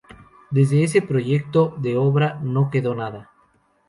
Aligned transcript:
De 0.49 0.83
ese 0.83 1.03
proyecto 1.03 1.75
de 1.77 1.95
obra 1.95 2.39
no 2.41 2.71
quedó 2.71 2.95
nada. 2.95 3.29